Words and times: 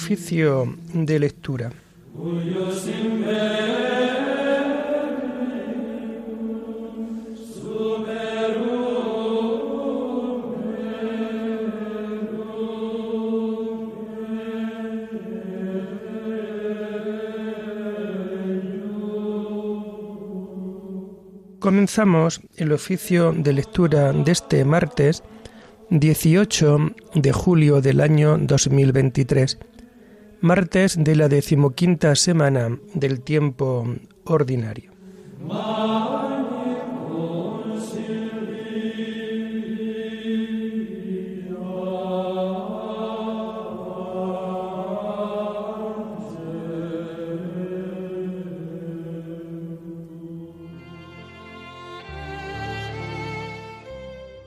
Oficio 0.00 0.76
de 0.94 1.18
lectura. 1.18 1.72
Comenzamos 21.58 22.40
el 22.56 22.70
oficio 22.70 23.32
de 23.32 23.52
lectura 23.52 24.12
de 24.12 24.30
este 24.30 24.64
martes 24.64 25.24
18 25.90 26.92
de 27.14 27.32
julio 27.32 27.80
del 27.80 28.00
año 28.00 28.38
2023, 28.38 29.58
martes 30.40 30.96
de 31.02 31.16
la 31.16 31.28
decimoquinta 31.28 32.14
semana 32.14 32.78
del 32.94 33.20
tiempo 33.20 33.86
ordinario. 34.24 34.92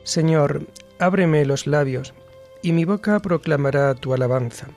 Señor, 0.03 0.67
ábreme 0.99 1.45
los 1.45 1.67
labios, 1.67 2.13
y 2.61 2.73
mi 2.73 2.83
boca 2.83 3.21
proclamará 3.21 3.95
tu 3.95 4.13
alabanza. 4.13 4.67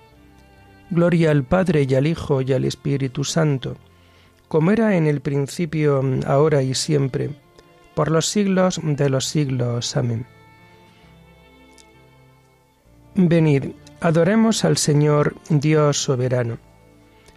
Gloria 0.91 1.31
al 1.31 1.45
Padre 1.45 1.87
y 1.89 1.95
al 1.95 2.07
Hijo 2.07 2.41
y 2.41 2.53
al 2.53 2.65
Espíritu 2.65 3.25
Santo, 3.25 3.77
como 4.49 4.71
era 4.71 4.97
en 4.97 5.07
el 5.07 5.21
principio, 5.21 6.03
ahora 6.27 6.63
y 6.63 6.75
siempre, 6.75 7.31
por 7.95 8.11
los 8.11 8.27
siglos 8.27 8.81
de 8.83 9.09
los 9.09 9.27
siglos. 9.27 9.97
Amén. 9.97 10.27
Venid, 13.15 13.73
adoremos 14.01 14.65
al 14.65 14.77
Señor 14.77 15.37
Dios 15.49 16.03
soberano. 16.03 16.59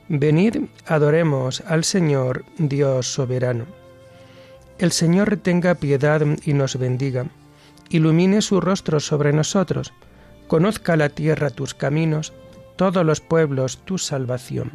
Venid, 0.09 0.65
adoremos 0.85 1.61
al 1.61 1.83
Señor 1.83 2.45
Dios 2.57 3.07
soberano. 3.07 3.65
El 4.77 4.91
Señor 4.91 5.37
tenga 5.37 5.75
piedad 5.75 6.21
y 6.45 6.53
nos 6.53 6.77
bendiga 6.77 7.27
ilumine 7.89 8.41
su 8.41 8.61
rostro 8.61 8.99
sobre 8.99 9.33
nosotros, 9.33 9.93
conozca 10.47 10.95
la 10.95 11.09
tierra 11.09 11.49
tus 11.49 11.73
caminos, 11.73 12.33
todos 12.77 13.05
los 13.05 13.19
pueblos 13.19 13.79
tu 13.83 13.97
salvación. 13.97 14.71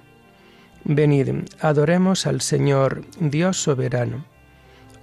Venid, 0.85 1.31
adoremos 1.61 2.27
al 2.27 2.41
Señor, 2.41 3.03
Dios 3.19 3.63
soberano. 3.63 4.25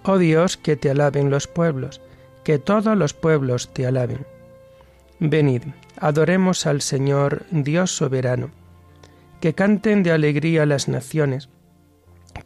Oh 0.04 0.18
Dios, 0.18 0.58
que 0.58 0.76
te 0.76 0.90
alaben 0.90 1.30
los 1.30 1.48
pueblos, 1.48 2.02
que 2.44 2.60
todos 2.60 2.98
los 2.98 3.14
pueblos 3.14 3.74
te 3.74 3.88
alaben. 3.88 4.26
Venid, 5.20 5.64
adoremos 5.98 6.66
al 6.66 6.82
Señor, 6.82 7.46
Dios 7.52 7.96
soberano. 7.96 8.52
Que 9.42 9.54
canten 9.54 10.04
de 10.04 10.12
alegría 10.12 10.66
las 10.66 10.88
naciones, 10.88 11.50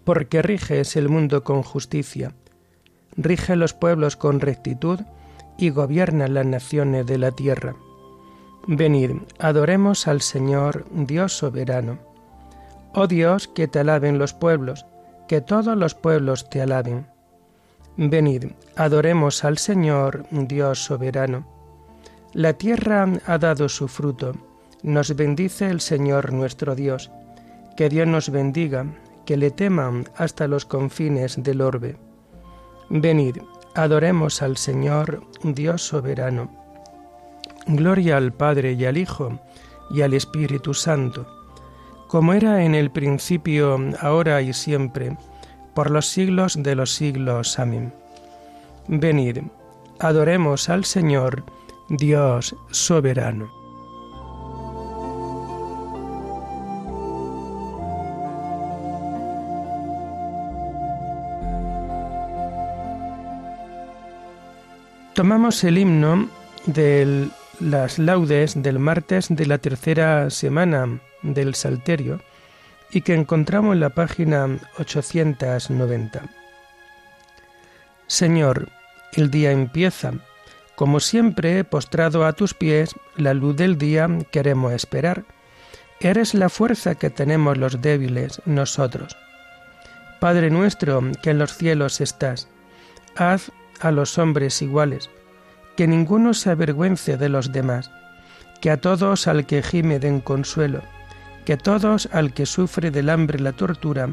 porque 0.04 0.42
riges 0.42 0.96
el 0.96 1.10
mundo 1.10 1.44
con 1.44 1.64
justicia, 1.64 2.34
rige 3.18 3.56
los 3.56 3.74
pueblos 3.74 4.16
con 4.16 4.40
rectitud, 4.40 5.00
y 5.58 5.70
gobierna 5.70 6.28
las 6.28 6.46
naciones 6.46 7.06
de 7.06 7.18
la 7.18 7.32
tierra. 7.32 7.76
Venid, 8.68 9.12
adoremos 9.40 10.08
al 10.08 10.22
Señor, 10.22 10.86
Dios 10.92 11.38
soberano. 11.38 12.00
Oh 12.94 13.08
Dios, 13.08 13.48
que 13.48 13.68
te 13.68 13.80
alaben 13.80 14.18
los 14.20 14.34
pueblos, 14.34 14.86
que 15.28 15.42
todos 15.42 15.76
los 15.78 15.96
pueblos 15.96 16.50
te 16.50 16.62
alaben. 16.62 17.08
Venid, 17.98 18.52
adoremos 18.76 19.44
al 19.44 19.58
Señor, 19.58 20.26
Dios 20.32 20.84
soberano. 20.84 21.46
La 22.34 22.54
tierra 22.54 23.08
ha 23.26 23.38
dado 23.38 23.70
su 23.70 23.88
fruto, 23.88 24.34
nos 24.82 25.16
bendice 25.16 25.70
el 25.70 25.82
Señor 25.82 26.32
nuestro 26.34 26.76
Dios. 26.76 27.12
Que 27.76 27.90
Dios 27.90 28.08
nos 28.08 28.30
bendiga, 28.30 28.86
que 29.26 29.38
le 29.38 29.52
teman 29.52 30.06
hasta 30.16 30.48
los 30.48 30.66
confines 30.66 31.42
del 31.42 31.62
orbe. 31.62 31.98
Venid, 32.90 33.38
Adoremos 33.76 34.44
al 34.44 34.58
Señor, 34.58 35.24
Dios 35.42 35.82
soberano. 35.82 36.63
Gloria 37.68 38.18
al 38.18 38.34
Padre 38.34 38.74
y 38.74 38.86
al 38.86 38.98
Hijo 38.98 39.40
y 39.90 40.02
al 40.02 40.14
Espíritu 40.14 40.74
Santo, 40.74 41.26
como 42.08 42.34
era 42.34 42.64
en 42.64 42.76
el 42.76 42.92
principio, 42.92 43.78
ahora 44.00 44.42
y 44.42 44.54
siempre, 44.54 45.18
por 45.74 45.90
los 45.90 46.08
siglos 46.08 46.62
de 46.62 46.76
los 46.76 46.94
siglos. 46.94 47.58
Amén. 47.60 47.94
Venid, 48.88 49.40
adoremos 50.00 50.70
al 50.70 50.84
Señor, 50.84 51.44
Dios 51.90 52.56
soberano. 52.72 53.52
Tomamos 65.14 65.64
el 65.64 65.78
himno 65.78 66.28
de 66.66 67.30
las 67.60 68.00
laudes 68.00 68.62
del 68.62 68.80
martes 68.80 69.28
de 69.30 69.46
la 69.46 69.58
tercera 69.58 70.30
semana 70.30 71.00
del 71.22 71.56
Salterio 71.56 72.22
y 72.92 73.02
que 73.02 73.14
encontramos 73.14 73.74
en 73.74 73.80
la 73.80 73.90
página 73.90 74.60
890. 74.78 76.24
Señor, 78.08 78.70
el 79.14 79.32
día 79.32 79.52
empieza. 79.52 80.14
Como 80.76 81.00
siempre, 81.00 81.64
postrado 81.64 82.26
a 82.26 82.34
tus 82.34 82.54
pies, 82.54 82.96
la 83.16 83.34
luz 83.34 83.56
del 83.56 83.78
día 83.78 84.08
queremos 84.32 84.74
esperar. 84.74 85.24
Eres 86.00 86.34
la 86.34 86.50
fuerza 86.50 86.96
que 86.96 87.10
tenemos 87.10 87.58
los 87.58 87.82
débiles, 87.82 88.42
nosotros. 88.46 89.16
Padre 90.20 90.50
nuestro, 90.50 91.02
que 91.22 91.32
en 91.32 91.40
los 91.40 91.56
cielos 91.56 92.02
estás, 92.02 92.48
haz 93.16 93.52
a 93.80 93.92
los 93.92 94.18
hombres 94.18 94.62
iguales, 94.62 95.10
que 95.76 95.88
ninguno 95.88 96.34
se 96.34 96.52
avergüence 96.52 97.18
de 97.18 97.30
los 97.30 97.52
demás, 97.52 97.92
que 98.62 98.72
a 98.72 98.78
todos 98.78 99.28
al 99.28 99.46
que 99.46 99.64
gime 99.64 100.00
den 100.00 100.22
consuelo, 100.22 100.82
que 101.46 101.58
todos 101.58 102.08
al 102.12 102.34
que 102.34 102.46
sufre 102.46 102.92
del 102.92 103.10
hambre 103.10 103.40
la 103.40 103.52
tortura, 103.54 104.10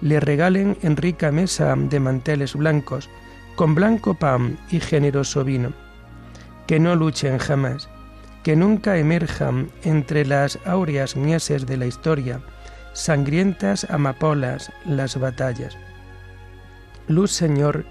le 0.00 0.20
regalen 0.20 0.78
en 0.82 0.96
rica 0.96 1.30
mesa 1.30 1.74
de 1.76 2.00
manteles 2.00 2.54
blancos, 2.54 3.10
con 3.56 3.74
blanco 3.74 4.14
pan 4.14 4.58
y 4.70 4.80
generoso 4.80 5.44
vino, 5.44 5.72
que 6.66 6.80
no 6.80 6.94
luchen 6.94 7.38
jamás, 7.38 7.88
que 8.42 8.56
nunca 8.56 8.96
emerjan 8.96 9.70
entre 9.82 10.24
las 10.24 10.58
áureas 10.64 11.16
mieses 11.16 11.66
de 11.66 11.76
la 11.76 11.86
historia, 11.86 12.40
sangrientas 12.92 13.84
amapolas 13.90 14.72
las 14.86 15.18
batallas. 15.18 15.76
Luz, 17.06 17.32
Señor, 17.32 17.84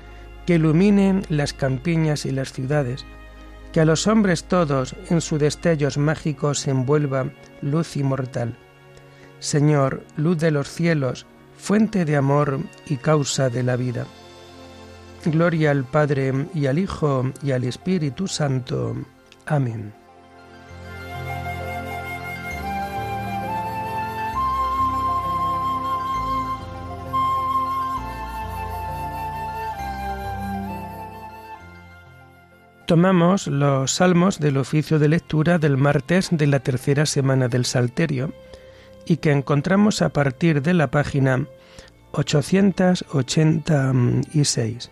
que 0.49 0.55
iluminen 0.55 1.21
las 1.29 1.53
campiñas 1.53 2.25
y 2.25 2.31
las 2.31 2.51
ciudades, 2.53 3.05
que 3.71 3.81
a 3.81 3.85
los 3.85 4.07
hombres 4.07 4.45
todos 4.45 4.95
en 5.11 5.21
sus 5.21 5.37
destellos 5.37 5.99
mágicos 5.99 6.67
envuelva 6.67 7.29
luz 7.61 7.95
inmortal. 7.95 8.57
Señor, 9.37 10.03
luz 10.17 10.39
de 10.39 10.49
los 10.49 10.67
cielos, 10.67 11.27
fuente 11.55 12.03
de 12.03 12.15
amor 12.15 12.61
y 12.87 12.97
causa 12.97 13.49
de 13.49 13.61
la 13.61 13.75
vida. 13.75 14.07
Gloria 15.23 15.69
al 15.69 15.83
Padre 15.83 16.33
y 16.55 16.65
al 16.65 16.79
Hijo 16.79 17.31
y 17.43 17.51
al 17.51 17.63
Espíritu 17.63 18.27
Santo. 18.27 18.95
Amén. 19.45 19.98
Tomamos 32.89 33.45
los 33.45 33.91
salmos 33.91 34.39
del 34.39 34.57
oficio 34.57 34.97
de 34.97 35.09
lectura 35.09 35.59
del 35.59 35.77
martes 35.77 36.29
de 36.31 36.47
la 36.47 36.61
tercera 36.61 37.05
semana 37.05 37.47
del 37.47 37.65
Salterio 37.65 38.33
y 39.05 39.17
que 39.17 39.31
encontramos 39.31 40.01
a 40.01 40.09
partir 40.09 40.63
de 40.63 40.73
la 40.73 40.89
página 40.89 41.45
886. 42.13 44.89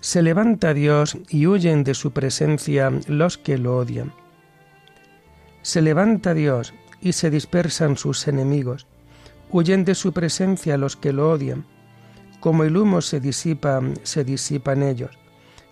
Se 0.00 0.22
levanta 0.22 0.74
Dios 0.74 1.16
y 1.30 1.46
huyen 1.46 1.84
de 1.84 1.94
su 1.94 2.10
presencia 2.10 2.92
los 3.08 3.38
que 3.38 3.56
lo 3.56 3.78
odian. 3.78 4.12
Se 5.62 5.80
levanta 5.80 6.34
Dios 6.34 6.74
y 7.00 7.12
se 7.12 7.30
dispersan 7.30 7.96
sus 7.96 8.28
enemigos. 8.28 8.86
Huyen 9.48 9.86
de 9.86 9.94
su 9.94 10.12
presencia 10.12 10.76
los 10.76 10.96
que 10.96 11.14
lo 11.14 11.30
odian. 11.30 11.64
Como 12.40 12.64
el 12.64 12.76
humo 12.76 13.00
se 13.00 13.20
disipa, 13.20 13.80
se 14.02 14.22
disipan 14.22 14.82
ellos 14.82 15.18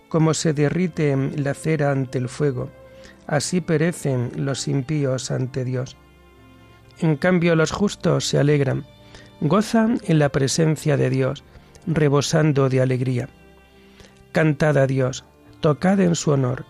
como 0.09 0.33
se 0.33 0.53
derrite 0.53 1.15
la 1.37 1.53
cera 1.53 1.91
ante 1.91 2.17
el 2.17 2.27
fuego, 2.27 2.69
así 3.27 3.61
perecen 3.61 4.31
los 4.35 4.67
impíos 4.67 5.31
ante 5.31 5.63
Dios. 5.63 5.95
En 6.99 7.15
cambio 7.15 7.55
los 7.55 7.71
justos 7.71 8.27
se 8.27 8.39
alegran, 8.39 8.85
gozan 9.39 10.01
en 10.03 10.19
la 10.19 10.29
presencia 10.29 10.97
de 10.97 11.09
Dios, 11.09 11.43
rebosando 11.87 12.67
de 12.69 12.81
alegría. 12.81 13.29
Cantad 14.31 14.77
a 14.77 14.87
Dios, 14.87 15.23
tocad 15.61 15.99
en 16.01 16.15
su 16.15 16.31
honor, 16.31 16.65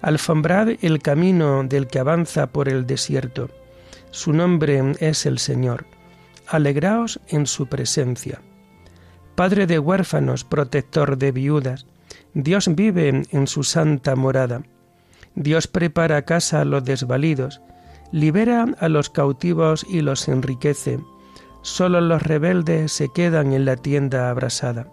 alfombrad 0.00 0.70
el 0.80 1.00
camino 1.00 1.64
del 1.64 1.86
que 1.86 1.98
avanza 1.98 2.46
por 2.46 2.68
el 2.68 2.86
desierto. 2.86 3.50
Su 4.10 4.32
nombre 4.32 4.94
es 5.00 5.26
el 5.26 5.38
Señor. 5.38 5.86
Alegraos 6.46 7.20
en 7.28 7.46
su 7.46 7.66
presencia. 7.66 8.40
Padre 9.34 9.66
de 9.66 9.78
huérfanos, 9.78 10.44
protector 10.44 11.18
de 11.18 11.32
viudas, 11.32 11.86
Dios 12.34 12.68
vive 12.74 13.22
en 13.30 13.46
su 13.46 13.62
santa 13.62 14.16
morada. 14.16 14.62
Dios 15.36 15.68
prepara 15.68 16.22
casa 16.22 16.60
a 16.60 16.64
los 16.64 16.84
desvalidos, 16.84 17.60
libera 18.10 18.66
a 18.78 18.88
los 18.88 19.08
cautivos 19.08 19.86
y 19.88 20.00
los 20.00 20.28
enriquece. 20.28 20.98
Solo 21.62 22.00
los 22.00 22.22
rebeldes 22.22 22.92
se 22.92 23.08
quedan 23.08 23.52
en 23.52 23.64
la 23.64 23.76
tienda 23.76 24.30
abrasada. 24.30 24.88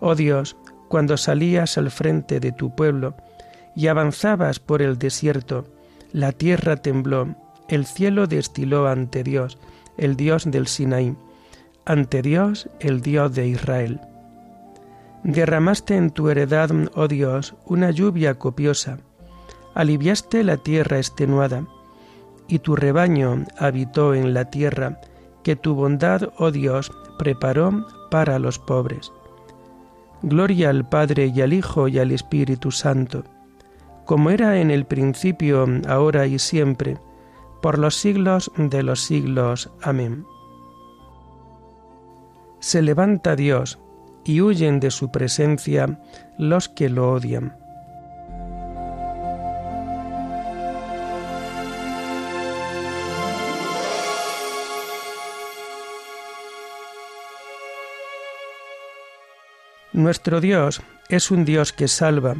Oh 0.00 0.14
Dios, 0.14 0.56
cuando 0.88 1.16
salías 1.16 1.78
al 1.78 1.90
frente 1.90 2.40
de 2.40 2.52
tu 2.52 2.74
pueblo 2.74 3.14
y 3.76 3.86
avanzabas 3.86 4.58
por 4.60 4.82
el 4.82 4.98
desierto, 4.98 5.66
la 6.12 6.32
tierra 6.32 6.76
tembló, 6.76 7.36
el 7.68 7.86
cielo 7.86 8.26
destiló 8.26 8.88
ante 8.88 9.22
Dios, 9.22 9.58
el 9.96 10.16
Dios 10.16 10.50
del 10.50 10.66
Sinaí, 10.66 11.14
ante 11.84 12.22
Dios, 12.22 12.68
el 12.80 13.02
Dios 13.02 13.34
de 13.34 13.46
Israel. 13.46 14.00
Derramaste 15.22 15.96
en 15.96 16.10
tu 16.10 16.30
heredad, 16.30 16.70
oh 16.94 17.06
Dios, 17.06 17.54
una 17.66 17.90
lluvia 17.90 18.38
copiosa, 18.38 18.98
aliviaste 19.74 20.44
la 20.44 20.56
tierra 20.56 20.96
extenuada, 20.96 21.66
y 22.48 22.60
tu 22.60 22.74
rebaño 22.74 23.44
habitó 23.58 24.14
en 24.14 24.34
la 24.34 24.50
tierra 24.50 25.00
que 25.42 25.56
tu 25.56 25.74
bondad, 25.74 26.30
oh 26.38 26.50
Dios, 26.50 26.90
preparó 27.18 27.86
para 28.10 28.38
los 28.38 28.58
pobres. 28.58 29.12
Gloria 30.22 30.70
al 30.70 30.88
Padre 30.88 31.26
y 31.34 31.40
al 31.40 31.52
Hijo 31.52 31.88
y 31.88 31.98
al 31.98 32.12
Espíritu 32.12 32.70
Santo, 32.70 33.24
como 34.04 34.30
era 34.30 34.60
en 34.60 34.70
el 34.70 34.86
principio, 34.86 35.66
ahora 35.86 36.26
y 36.26 36.38
siempre, 36.38 36.98
por 37.62 37.78
los 37.78 37.94
siglos 37.94 38.50
de 38.56 38.82
los 38.82 39.00
siglos. 39.00 39.70
Amén. 39.82 40.24
Se 42.58 42.82
levanta 42.82 43.36
Dios, 43.36 43.78
y 44.24 44.40
huyen 44.40 44.80
de 44.80 44.90
su 44.90 45.10
presencia 45.10 45.98
los 46.38 46.68
que 46.68 46.88
lo 46.88 47.12
odian. 47.12 47.56
Nuestro 59.92 60.40
Dios 60.40 60.82
es 61.08 61.30
un 61.30 61.44
Dios 61.44 61.72
que 61.72 61.88
salva. 61.88 62.36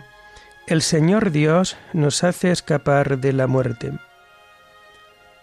El 0.68 0.82
Señor 0.82 1.32
Dios 1.32 1.76
nos 1.92 2.22
hace 2.22 2.52
escapar 2.52 3.18
de 3.18 3.32
la 3.32 3.48
muerte. 3.48 3.92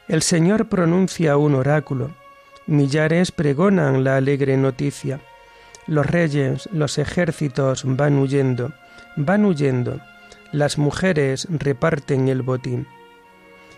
El 0.07 0.21
Señor 0.21 0.69
pronuncia 0.69 1.35
un 1.35 1.53
oráculo. 1.53 2.15
Millares 2.65 3.33
pregonan 3.33 4.05
la 4.05 4.15
alegre 4.15 4.55
noticia. 4.55 5.19
Los 5.87 6.05
reyes, 6.05 6.69
los 6.71 6.97
ejércitos 6.97 7.83
van 7.85 8.17
huyendo, 8.19 8.73
van 9.15 9.45
huyendo. 9.45 9.99
Las 10.51 10.77
mujeres 10.77 11.47
reparten 11.49 12.27
el 12.27 12.41
botín. 12.41 12.87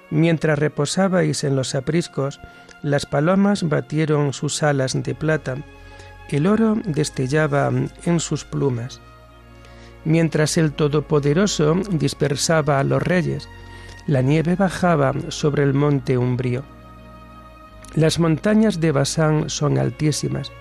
Mientras 0.09 0.57
reposabais 0.57 1.43
en 1.43 1.55
los 1.55 1.75
apriscos, 1.75 2.39
las 2.81 3.05
palomas 3.05 3.67
batieron 3.67 4.33
sus 4.33 4.63
alas 4.63 5.01
de 5.03 5.13
plata, 5.13 5.57
el 6.29 6.47
oro 6.47 6.77
destellaba 6.85 7.71
en 8.05 8.19
sus 8.19 8.45
plumas. 8.45 9.01
Mientras 10.05 10.57
el 10.57 10.71
Todopoderoso 10.71 11.75
dispersaba 11.91 12.79
a 12.79 12.83
los 12.83 13.03
reyes, 13.03 13.49
la 14.07 14.21
nieve 14.21 14.55
bajaba 14.55 15.13
sobre 15.29 15.63
el 15.63 15.73
monte 15.73 16.17
umbrío. 16.17 16.63
Las 17.95 18.19
montañas 18.19 18.79
de 18.79 18.91
Basán 18.91 19.49
son 19.49 19.77
altísimas, 19.77 20.51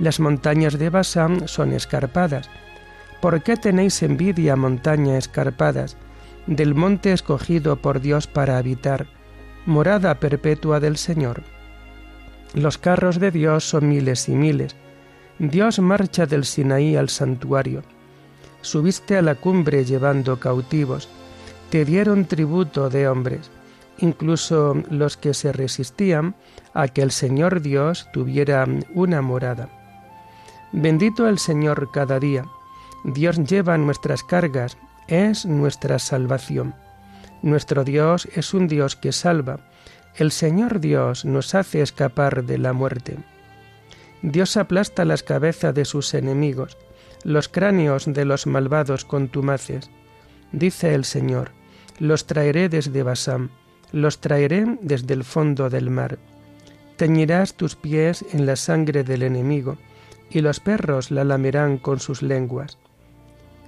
las 0.00 0.18
montañas 0.18 0.78
de 0.78 0.88
Basán 0.88 1.46
son 1.46 1.72
escarpadas. 1.72 2.48
¿Por 3.20 3.42
qué 3.42 3.56
tenéis 3.56 4.02
envidia, 4.02 4.56
montañas 4.56 5.18
escarpadas, 5.18 5.96
del 6.46 6.74
monte 6.74 7.12
escogido 7.12 7.76
por 7.76 8.00
Dios 8.00 8.26
para 8.26 8.56
habitar, 8.56 9.06
morada 9.66 10.18
perpetua 10.18 10.80
del 10.80 10.96
Señor? 10.96 11.42
Los 12.54 12.78
carros 12.78 13.20
de 13.20 13.30
Dios 13.30 13.68
son 13.68 13.88
miles 13.88 14.28
y 14.28 14.32
miles. 14.32 14.74
Dios 15.38 15.78
marcha 15.78 16.26
del 16.26 16.44
Sinaí 16.44 16.96
al 16.96 17.10
santuario. 17.10 17.82
Subiste 18.62 19.18
a 19.18 19.22
la 19.22 19.34
cumbre 19.34 19.84
llevando 19.84 20.40
cautivos. 20.40 21.08
Te 21.68 21.84
dieron 21.84 22.24
tributo 22.24 22.88
de 22.88 23.06
hombres, 23.06 23.50
incluso 23.98 24.82
los 24.90 25.18
que 25.18 25.34
se 25.34 25.52
resistían 25.52 26.34
a 26.72 26.88
que 26.88 27.02
el 27.02 27.10
Señor 27.10 27.60
Dios 27.60 28.08
tuviera 28.12 28.66
una 28.94 29.22
morada. 29.22 29.79
Bendito 30.72 31.28
el 31.28 31.38
Señor 31.38 31.90
cada 31.90 32.20
día. 32.20 32.44
Dios 33.02 33.38
lleva 33.38 33.76
nuestras 33.76 34.22
cargas, 34.22 34.78
es 35.08 35.44
nuestra 35.44 35.98
salvación. 35.98 36.74
Nuestro 37.42 37.84
Dios 37.84 38.28
es 38.34 38.54
un 38.54 38.68
Dios 38.68 38.94
que 38.94 39.12
salva. 39.12 39.58
El 40.16 40.30
Señor 40.30 40.80
Dios 40.80 41.24
nos 41.24 41.54
hace 41.54 41.82
escapar 41.82 42.44
de 42.44 42.58
la 42.58 42.72
muerte. 42.72 43.18
Dios 44.22 44.56
aplasta 44.56 45.04
las 45.04 45.22
cabezas 45.22 45.74
de 45.74 45.84
sus 45.84 46.14
enemigos, 46.14 46.76
los 47.24 47.48
cráneos 47.48 48.04
de 48.06 48.24
los 48.24 48.46
malvados 48.46 49.04
contumaces. 49.04 49.90
Dice 50.52 50.94
el 50.94 51.04
Señor, 51.04 51.52
los 51.98 52.26
traeré 52.26 52.68
desde 52.68 53.02
Basán, 53.02 53.50
los 53.92 54.20
traeré 54.20 54.78
desde 54.82 55.14
el 55.14 55.24
fondo 55.24 55.70
del 55.70 55.90
mar. 55.90 56.18
Teñirás 56.96 57.54
tus 57.54 57.76
pies 57.76 58.24
en 58.32 58.46
la 58.46 58.56
sangre 58.56 59.04
del 59.04 59.22
enemigo, 59.22 59.78
y 60.30 60.40
los 60.40 60.60
perros 60.60 61.10
la 61.10 61.24
lamerán 61.24 61.78
con 61.78 62.00
sus 62.00 62.22
lenguas. 62.22 62.78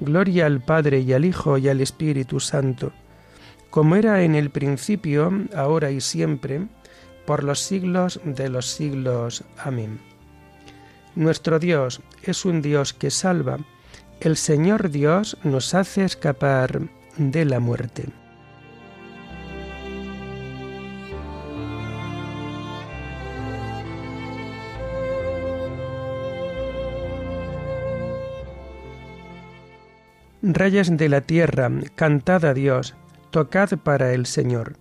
Gloria 0.01 0.47
al 0.47 0.61
Padre 0.61 1.01
y 1.01 1.13
al 1.13 1.25
Hijo 1.25 1.59
y 1.59 1.69
al 1.69 1.81
Espíritu 1.81 2.41
Santo, 2.41 2.93
como 3.71 3.97
era 3.97 4.23
en 4.23 4.35
el 4.35 4.51
principio, 4.51 5.33
ahora 5.55 5.91
y 5.91 6.01
siempre, 6.01 6.67
por 7.27 7.45
los 7.45 7.61
siglos 7.61 8.21
de 8.25 8.49
los 8.49 8.67
siglos. 8.67 9.45
Amén. 9.59 10.01
Nuestro 11.15 11.59
Dios 11.59 12.01
es 12.23 12.45
un 12.45 12.63
Dios 12.63 12.93
que 12.93 13.11
salva. 13.11 13.59
El 14.21 14.37
Señor 14.37 14.91
Dios 14.91 15.37
nos 15.45 15.75
hace 15.75 16.05
escapar 16.05 16.83
de 17.17 17.45
la 17.45 17.61
muerte. 17.61 18.09
Reyes 30.55 30.97
de 30.97 31.09
la 31.09 31.21
tierra, 31.21 31.71
cantad 31.95 32.45
a 32.45 32.55
Dios, 32.55 32.95
tocad 33.31 33.71
para 33.79 34.13
el 34.13 34.27
Señor. 34.27 34.77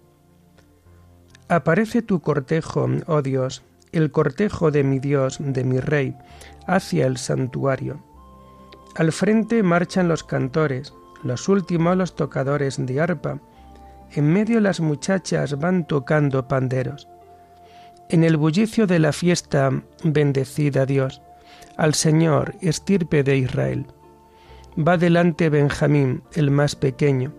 Aparece 1.50 2.02
tu 2.02 2.22
cortejo, 2.22 2.88
oh 3.08 3.22
Dios, 3.22 3.64
el 3.92 4.12
cortejo 4.12 4.72
de 4.72 4.84
mi 4.84 5.00
Dios, 5.00 5.38
de 5.40 5.64
mi 5.64 5.80
Rey, 5.80 6.16
hacia 6.68 7.06
el 7.06 7.18
santuario. 7.18 8.04
Al 8.96 9.12
frente 9.12 9.64
marchan 9.64 10.08
los 10.08 10.24
cantores, 10.24 10.94
los 11.24 11.48
últimos 11.50 11.96
los 11.96 12.16
tocadores 12.16 12.84
de 12.86 13.00
arpa, 13.00 13.40
en 14.12 14.32
medio 14.32 14.60
las 14.60 14.80
muchachas 14.80 15.58
van 15.60 15.86
tocando 15.88 16.48
panderos. 16.48 17.08
En 18.10 18.24
el 18.24 18.36
bullicio 18.36 18.88
de 18.88 19.00
la 19.00 19.14
fiesta, 19.14 19.72
bendecid 20.04 20.76
a 20.78 20.86
Dios, 20.86 21.22
al 21.78 21.94
Señor, 21.94 22.56
estirpe 22.62 23.24
de 23.24 23.38
Israel. 23.38 23.86
Va 24.78 24.96
delante 24.98 25.50
Benjamín, 25.50 26.24
el 26.34 26.50
más 26.50 26.78
pequeño, 26.78 27.34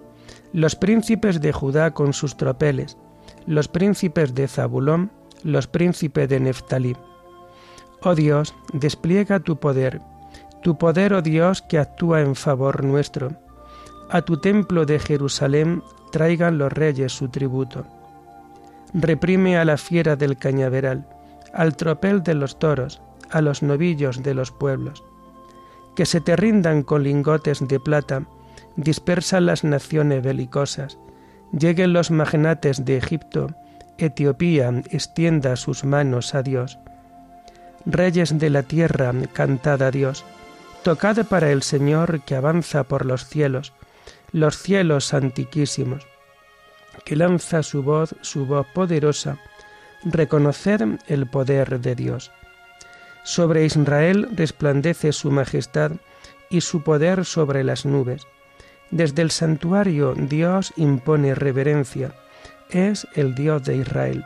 los 0.53 0.77
príncipes 0.77 1.41
de 1.41 1.51
Judá 1.51 1.93
con 1.95 2.13
sus 2.13 2.37
tropeles, 2.37 2.99
los 3.47 3.69
príncipes 3.69 4.35
de 4.35 4.47
Zabulón, 4.49 5.11
los 5.43 5.67
príncipes 5.67 6.29
de 6.29 6.41
Neftalí. 6.41 6.95
Oh 8.03 8.15
Dios, 8.15 8.55
despliega 8.75 9.41
tu 9.41 9.57
poder, 9.59 10.03
tu 10.63 10.77
poder, 10.77 11.15
oh 11.15 11.23
Dios, 11.23 11.63
que 11.63 11.79
actúa 11.79 12.21
en 12.21 12.35
favor 12.35 12.85
nuestro. 12.85 13.31
A 14.11 14.21
tu 14.21 14.37
templo 14.37 14.85
de 14.85 14.99
Jerusalén 14.99 15.83
traigan 16.11 16.59
los 16.59 16.71
reyes 16.71 17.13
su 17.13 17.31
tributo. 17.31 17.87
Reprime 18.93 19.57
a 19.57 19.65
la 19.65 19.79
fiera 19.79 20.17
del 20.17 20.37
cañaveral, 20.37 21.09
al 21.55 21.77
tropel 21.77 22.23
de 22.23 22.35
los 22.35 22.59
toros, 22.59 23.01
a 23.31 23.41
los 23.41 23.63
novillos 23.63 24.23
de 24.23 24.35
los 24.35 24.51
pueblos 24.51 25.03
que 25.97 26.07
se 26.07 26.21
te 26.21 26.37
rindan 26.37 26.83
con 26.83 27.03
lingotes 27.03 27.67
de 27.67 27.79
plata, 27.81 28.25
dispersa 28.77 29.41
las 29.41 29.65
naciones 29.65 30.23
belicosas, 30.23 30.99
Lleguen 31.53 31.93
los 31.93 32.11
magnates 32.11 32.85
de 32.87 32.97
Egipto, 32.97 33.55
Etiopía 33.99 34.71
extienda 34.91 35.55
sus 35.57 35.85
manos 35.85 36.35
a 36.35 36.43
Dios. 36.43 36.79
Reyes 37.85 38.39
de 38.39 38.49
la 38.49 38.63
tierra, 38.63 39.13
cantad 39.35 39.83
a 39.83 39.91
Dios. 39.91 40.25
Tocad 40.83 41.27
para 41.27 41.53
el 41.53 41.63
Señor 41.63 42.23
que 42.23 42.37
avanza 42.37 42.85
por 42.85 43.05
los 43.05 43.27
cielos, 43.27 43.75
los 44.33 44.57
cielos 44.57 45.13
antiquísimos, 45.13 46.07
que 47.05 47.17
lanza 47.17 47.63
su 47.63 47.83
voz, 47.83 48.17
su 48.23 48.47
voz 48.47 48.67
poderosa. 48.73 49.37
Reconoced 50.05 51.01
el 51.07 51.27
poder 51.27 51.81
de 51.81 51.95
Dios. 51.95 52.33
Sobre 53.23 53.65
Israel 53.65 54.29
resplandece 54.35 55.13
su 55.13 55.31
majestad 55.31 55.93
y 56.51 56.61
su 56.61 56.83
poder 56.83 57.25
sobre 57.25 57.65
las 57.65 57.87
nubes. 57.87 58.27
Desde 58.91 59.23
el 59.23 59.31
santuario 59.31 60.15
Dios 60.15 60.73
impone 60.77 61.35
reverencia. 61.35 62.15
Es 62.71 63.07
el 63.15 63.35
Dios 63.35 63.65
de 63.65 63.77
Israel, 63.77 64.25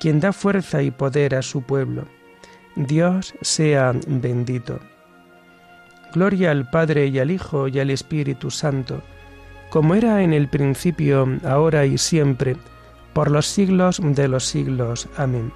quien 0.00 0.20
da 0.20 0.32
fuerza 0.32 0.82
y 0.82 0.90
poder 0.90 1.34
a 1.34 1.42
su 1.42 1.62
pueblo. 1.62 2.06
Dios 2.74 3.34
sea 3.40 3.92
bendito. 4.06 4.80
Gloria 6.12 6.50
al 6.50 6.68
Padre 6.70 7.06
y 7.06 7.18
al 7.18 7.30
Hijo 7.30 7.68
y 7.68 7.78
al 7.78 7.90
Espíritu 7.90 8.50
Santo, 8.50 9.02
como 9.70 9.94
era 9.94 10.22
en 10.22 10.32
el 10.32 10.48
principio, 10.48 11.26
ahora 11.44 11.86
y 11.86 11.98
siempre, 11.98 12.56
por 13.12 13.30
los 13.30 13.46
siglos 13.46 14.00
de 14.02 14.28
los 14.28 14.44
siglos. 14.44 15.08
Amén. 15.16 15.52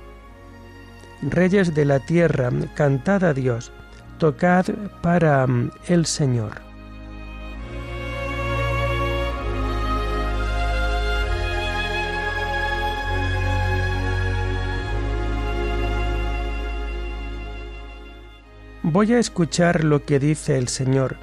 Reyes 1.22 1.74
de 1.74 1.84
la 1.84 2.00
tierra, 2.00 2.50
cantad 2.74 3.24
a 3.24 3.34
Dios, 3.34 3.72
tocad 4.18 4.66
para 5.02 5.46
el 5.86 6.06
Señor. 6.06 6.70
Voy 18.82 19.12
a 19.12 19.18
escuchar 19.18 19.84
lo 19.84 20.04
que 20.04 20.18
dice 20.18 20.56
el 20.56 20.68
Señor. 20.68 21.16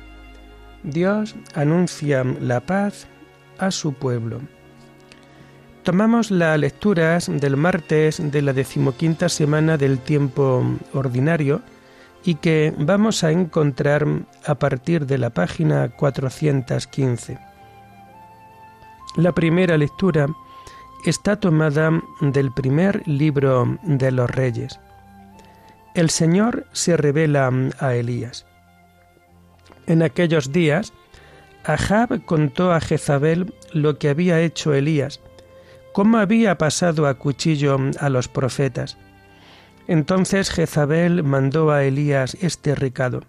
Dios 0.84 1.36
anuncia 1.56 2.24
la 2.24 2.62
paz 2.62 3.08
a 3.58 3.72
su 3.72 3.94
pueblo. 3.94 4.42
Tomamos 5.88 6.32
las 6.32 6.60
lecturas 6.60 7.32
del 7.34 7.56
martes 7.56 8.20
de 8.22 8.42
la 8.42 8.52
decimoquinta 8.52 9.30
semana 9.30 9.78
del 9.78 10.00
tiempo 10.00 10.62
ordinario 10.92 11.62
y 12.26 12.36
que 12.36 12.74
vamos 12.78 13.24
a 13.24 13.32
encontrar 13.32 14.06
a 14.46 14.56
partir 14.56 15.06
de 15.06 15.18
la 15.18 15.30
página 15.30 15.88
415. 15.88 17.40
La 19.16 19.32
primera 19.32 19.78
lectura 19.78 20.28
está 21.06 21.40
tomada 21.40 21.90
del 22.20 22.52
primer 22.52 23.08
libro 23.08 23.80
de 23.84 24.12
los 24.12 24.30
reyes. 24.30 24.82
El 25.96 26.10
Señor 26.10 26.66
se 26.74 26.98
revela 26.98 27.50
a 27.80 27.96
Elías. 27.96 28.46
En 29.86 30.04
aquellos 30.04 30.52
días, 30.52 30.92
Ahab 31.64 32.26
contó 32.26 32.74
a 32.74 32.82
Jezabel 32.82 33.54
lo 33.72 33.98
que 33.98 34.10
había 34.10 34.42
hecho 34.42 34.74
Elías 34.74 35.22
cómo 35.98 36.20
había 36.20 36.60
pasado 36.60 37.08
a 37.08 37.16
cuchillo 37.16 37.76
a 38.00 38.10
los 38.10 38.28
profetas. 38.28 39.00
Entonces 39.88 40.52
Jezabel 40.52 41.24
mandó 41.24 41.72
a 41.72 41.86
Elías 41.86 42.38
este 42.40 42.76
recado, 42.76 43.24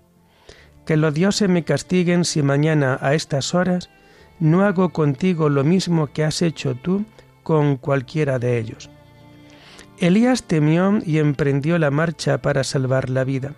que 0.84 0.98
los 0.98 1.14
dioses 1.14 1.48
me 1.48 1.64
castiguen 1.64 2.26
si 2.26 2.42
mañana 2.42 2.98
a 3.00 3.14
estas 3.14 3.54
horas 3.54 3.88
no 4.38 4.66
hago 4.66 4.90
contigo 4.90 5.48
lo 5.48 5.64
mismo 5.64 6.08
que 6.08 6.24
has 6.24 6.42
hecho 6.42 6.74
tú 6.74 7.06
con 7.42 7.78
cualquiera 7.78 8.38
de 8.38 8.58
ellos. 8.58 8.90
Elías 9.96 10.42
temió 10.42 10.98
y 11.06 11.20
emprendió 11.20 11.78
la 11.78 11.90
marcha 11.90 12.42
para 12.42 12.64
salvar 12.64 13.08
la 13.08 13.24
vida. 13.24 13.54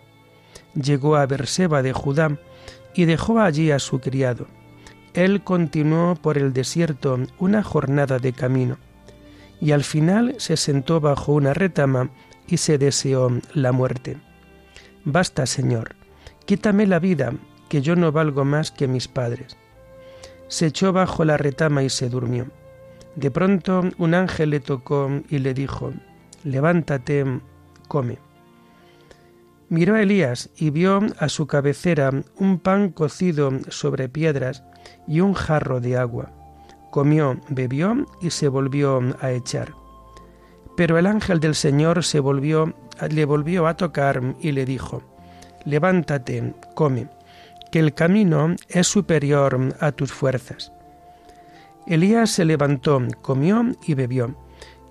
Llegó 0.81 1.17
a 1.17 1.27
Berseba 1.27 1.83
de 1.83 1.93
Judá 1.93 2.39
y 2.95 3.07
dejó 3.07 3.41
allí 3.41 3.73
a 3.73 3.81
su 3.81 3.99
criado. 3.99 4.47
Él 5.15 5.43
continuó 5.43 6.15
por 6.15 6.39
el 6.39 6.53
desierto 6.53 7.19
una 7.41 7.65
jornada 7.65 8.21
de 8.21 8.33
camino 8.33 8.79
y 9.61 9.73
al 9.73 9.85
final 9.85 10.35
se 10.39 10.57
sentó 10.57 11.01
bajo 11.01 11.33
una 11.33 11.55
retama 11.55 12.11
y 12.47 12.57
se 12.57 12.79
deseó 12.79 13.31
la 13.55 13.73
muerte. 13.73 14.17
Basta, 15.05 15.47
Señor, 15.47 15.95
quítame 16.47 16.87
la 16.87 16.99
vida, 16.99 17.33
que 17.69 17.83
yo 17.83 17.95
no 17.95 18.11
valgo 18.11 18.45
más 18.45 18.71
que 18.71 18.89
mis 18.89 19.07
padres. 19.07 19.57
Se 20.49 20.67
echó 20.67 20.93
bajo 20.93 21.25
la 21.25 21.37
retama 21.37 21.83
y 21.83 21.91
se 21.91 22.09
durmió. 22.09 22.47
De 23.15 23.31
pronto 23.31 23.83
un 23.99 24.15
ángel 24.15 24.51
le 24.51 24.61
tocó 24.61 25.11
y 25.29 25.39
le 25.39 25.55
dijo, 25.55 25.93
Levántate, 26.43 27.25
come. 27.87 28.19
Miró 29.69 29.95
a 29.95 30.03
Elías 30.03 30.51
y 30.57 30.71
vio 30.71 31.01
a 31.19 31.29
su 31.29 31.47
cabecera 31.47 32.11
un 32.37 32.59
pan 32.59 32.91
cocido 32.91 33.53
sobre 33.69 34.09
piedras 34.09 34.65
y 35.07 35.21
un 35.21 35.35
jarro 35.35 35.81
de 35.81 35.97
agua 35.97 36.33
comió, 36.91 37.39
bebió 37.49 38.07
y 38.21 38.31
se 38.31 38.49
volvió 38.49 39.01
a 39.21 39.31
echar. 39.33 39.75
Pero 40.77 40.99
el 40.99 41.07
ángel 41.07 41.41
del 41.41 41.55
Señor 41.55 42.05
se 42.05 42.21
volvió, 42.21 42.75
le 43.11 43.25
volvió 43.25 43.67
a 43.67 43.77
tocar 43.77 44.23
y 44.41 44.53
le 44.53 44.65
dijo, 44.65 45.03
Levántate, 45.65 46.55
come, 46.75 47.09
que 47.71 47.81
el 47.81 47.95
camino 47.95 48.55
es 48.69 48.87
superior 48.87 49.75
a 49.81 49.93
tus 49.93 50.13
fuerzas. 50.13 50.73
Elías 51.87 52.31
se 52.31 52.45
levantó, 52.45 53.03
comió 53.21 53.65
y 53.87 53.95
bebió, 53.95 54.35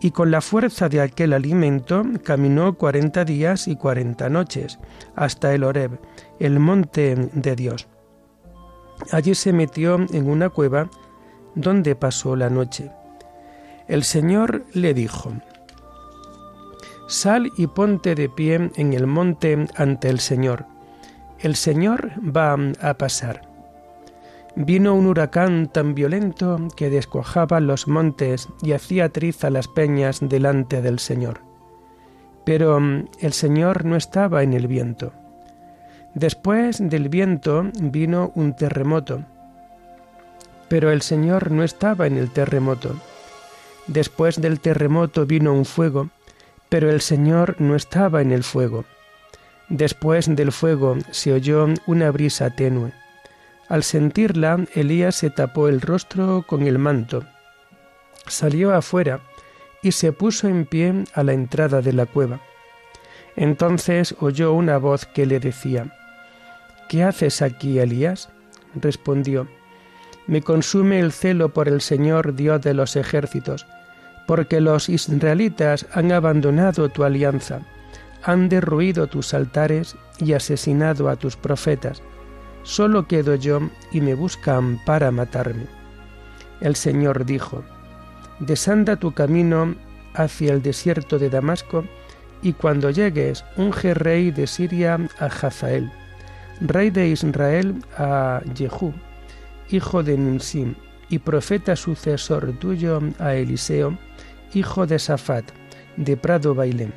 y 0.02 0.12
con 0.12 0.32
la 0.32 0.42
fuerza 0.42 0.90
de 0.90 1.02
aquel 1.02 1.34
alimento 1.34 2.04
caminó 2.24 2.76
cuarenta 2.76 3.26
días 3.26 3.68
y 3.68 3.76
cuarenta 3.76 4.30
noches, 4.30 4.80
hasta 5.16 5.54
el 5.54 5.64
Horeb, 5.64 6.00
el 6.40 6.60
monte 6.60 7.16
de 7.34 7.56
Dios. 7.56 7.88
Allí 9.12 9.36
se 9.36 9.54
metió 9.54 9.96
en 9.96 10.30
una 10.30 10.50
cueva 10.50 10.90
donde 11.56 11.96
pasó 11.96 12.36
la 12.36 12.50
noche. 12.50 12.92
El 13.88 14.04
Señor 14.04 14.66
le 14.74 14.94
dijo, 14.94 15.34
Sal 17.08 17.52
y 17.58 17.66
ponte 17.66 18.14
de 18.14 18.30
pie 18.30 18.70
en 18.76 18.94
el 18.94 19.08
monte 19.08 19.66
ante 19.76 20.10
el 20.10 20.20
Señor. 20.20 20.66
El 21.40 21.56
Señor 21.56 22.12
va 22.20 22.56
a 22.82 22.94
pasar. 22.96 23.42
Vino 24.56 24.94
un 24.94 25.08
huracán 25.08 25.70
tan 25.72 25.96
violento 25.96 26.68
que 26.76 26.90
descuajaba 26.90 27.60
los 27.60 27.88
montes 27.88 28.48
y 28.62 28.74
hacía 28.74 29.10
triza 29.10 29.50
las 29.50 29.68
peñas 29.68 30.20
delante 30.22 30.82
del 30.82 31.00
Señor. 31.00 31.42
Pero 32.46 32.78
el 32.78 33.34
Señor 33.34 33.86
no 33.86 33.96
estaba 33.96 34.44
en 34.44 34.54
el 34.54 34.68
viento. 34.68 35.14
Después 36.14 36.78
del 36.80 37.10
viento 37.10 37.72
vino 37.80 38.32
un 38.36 38.56
terremoto 38.56 39.26
pero 40.70 40.92
el 40.92 41.02
Señor 41.02 41.52
no 41.52 41.64
estaba 41.64 42.08
en 42.08 42.18
el 42.18 42.30
terremoto. 42.32 42.96
Después 43.88 44.40
del 44.40 44.60
terremoto 44.60 45.26
vino 45.26 45.54
un 45.54 45.66
fuego, 45.66 46.10
pero 46.70 46.90
el 46.90 47.02
Señor 47.02 47.56
no 47.60 47.76
estaba 47.76 48.22
en 48.22 48.32
el 48.32 48.44
fuego. 48.44 48.86
Después 49.68 50.34
del 50.36 50.52
fuego 50.52 50.98
se 51.12 51.34
oyó 51.34 51.68
una 51.88 52.12
brisa 52.12 52.56
tenue. 52.56 52.92
Al 53.68 53.84
sentirla, 53.84 54.66
Elías 54.74 55.16
se 55.16 55.30
tapó 55.30 55.68
el 55.68 55.82
rostro 55.82 56.44
con 56.48 56.64
el 56.64 56.80
manto. 56.80 57.26
Salió 58.28 58.74
afuera 58.74 59.22
y 59.82 59.92
se 59.92 60.12
puso 60.12 60.48
en 60.48 60.66
pie 60.66 61.04
a 61.14 61.24
la 61.24 61.34
entrada 61.34 61.82
de 61.82 61.94
la 61.94 62.06
cueva. 62.06 62.42
Entonces 63.36 64.16
oyó 64.20 64.54
una 64.54 64.78
voz 64.78 65.06
que 65.06 65.26
le 65.26 65.40
decía, 65.40 65.96
¿Qué 66.90 67.04
haces 67.04 67.44
aquí, 67.44 67.80
Elías? 67.80 68.30
Respondió, 68.74 69.48
me 70.30 70.44
consume 70.44 71.00
el 71.00 71.12
celo 71.12 71.50
por 71.50 71.68
el 71.68 71.82
Señor 71.82 72.36
Dios 72.36 72.62
de 72.62 72.76
los 72.76 72.96
ejércitos, 72.96 73.66
porque 74.28 74.62
los 74.62 74.88
israelitas 74.88 75.88
han 75.92 76.12
abandonado 76.12 76.88
tu 76.90 77.04
alianza, 77.04 77.62
han 78.22 78.48
derruido 78.48 79.08
tus 79.08 79.34
altares 79.34 79.96
y 80.20 80.34
asesinado 80.34 81.10
a 81.10 81.16
tus 81.16 81.36
profetas. 81.36 82.04
Solo 82.62 83.08
quedo 83.08 83.34
yo 83.34 83.60
y 83.92 84.02
me 84.02 84.14
buscan 84.14 84.80
para 84.86 85.10
matarme. 85.10 85.66
El 86.62 86.76
Señor 86.76 87.26
dijo, 87.26 87.64
Desanda 88.40 88.98
tu 88.98 89.14
camino 89.14 89.74
hacia 90.14 90.54
el 90.54 90.62
desierto 90.62 91.18
de 91.18 91.32
Damasco, 91.32 91.86
y 92.44 92.54
cuando 92.54 92.92
llegues, 92.92 93.44
unge 93.58 93.96
rey 93.96 94.30
de 94.30 94.46
Siria 94.46 95.00
a 95.18 95.26
Hazael, 95.26 95.92
rey 96.62 96.92
de 96.92 97.08
Israel 97.08 97.84
a 97.98 98.42
Jehú, 98.56 98.94
hijo 99.72 100.04
de 100.04 100.18
Nunsim, 100.18 100.76
y 101.10 101.20
profeta 101.20 101.76
sucesor 101.76 102.54
tuyo 102.60 103.00
a 103.20 103.34
Eliseo, 103.36 103.98
hijo 104.54 104.86
de 104.86 105.00
Safat, 105.00 105.46
de 105.98 106.18
Prado 106.18 106.56
Bailén. 106.56 106.94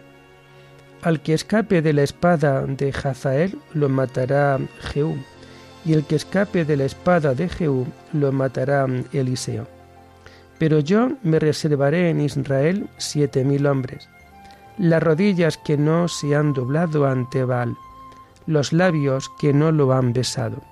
Al 1.02 1.20
que 1.20 1.34
escape 1.34 1.82
de 1.82 1.92
la 1.92 2.02
espada 2.02 2.64
de 2.64 2.90
Hazael 2.90 3.58
lo 3.74 3.88
matará 3.88 4.58
Jehú, 4.80 5.16
y 5.84 5.94
el 5.94 6.04
que 6.04 6.16
escape 6.16 6.64
de 6.64 6.76
la 6.76 6.84
espada 6.84 7.34
de 7.34 7.48
Jehú 7.48 7.86
lo 8.12 8.30
matará 8.30 8.86
Eliseo. 9.12 9.66
Pero 10.58 10.78
yo 10.78 11.12
me 11.22 11.40
reservaré 11.40 12.10
en 12.10 12.20
Israel 12.20 12.88
siete 12.98 13.44
mil 13.44 13.66
hombres, 13.66 14.08
las 14.78 15.02
rodillas 15.02 15.58
que 15.58 15.76
no 15.76 16.06
se 16.06 16.36
han 16.36 16.52
doblado 16.52 17.06
ante 17.06 17.44
Baal, 17.44 17.76
los 18.46 18.72
labios 18.72 19.28
que 19.40 19.52
no 19.52 19.72
lo 19.72 19.92
han 19.92 20.12
besado. 20.12 20.62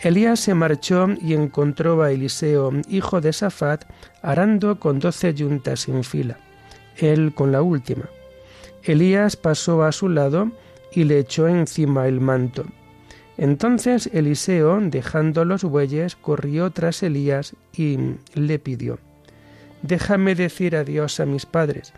Elías 0.00 0.38
se 0.38 0.54
marchó 0.54 1.08
y 1.20 1.34
encontró 1.34 2.00
a 2.02 2.12
Eliseo, 2.12 2.72
hijo 2.88 3.20
de 3.20 3.32
Safat, 3.32 3.84
arando 4.22 4.78
con 4.78 5.00
doce 5.00 5.34
yuntas 5.34 5.88
en 5.88 6.04
fila, 6.04 6.38
él 6.96 7.34
con 7.34 7.50
la 7.50 7.62
última. 7.62 8.08
Elías 8.84 9.36
pasó 9.36 9.82
a 9.82 9.90
su 9.90 10.08
lado 10.08 10.52
y 10.92 11.02
le 11.02 11.18
echó 11.18 11.48
encima 11.48 12.06
el 12.06 12.20
manto. 12.20 12.64
Entonces 13.36 14.08
Eliseo, 14.12 14.78
dejando 14.80 15.44
los 15.44 15.64
bueyes, 15.64 16.14
corrió 16.14 16.70
tras 16.70 17.02
Elías 17.02 17.56
y 17.72 17.98
le 18.34 18.58
pidió, 18.60 18.98
Déjame 19.82 20.36
decir 20.36 20.76
adiós 20.76 21.18
a 21.18 21.26
mis 21.26 21.44
padres, 21.44 21.92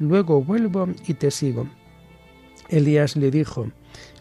luego 0.00 0.42
vuelvo 0.42 0.88
y 1.06 1.14
te 1.14 1.30
sigo. 1.30 1.68
Elías 2.68 3.14
le 3.14 3.30
dijo, 3.30 3.68